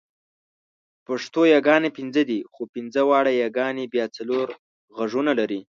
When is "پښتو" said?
1.07-1.41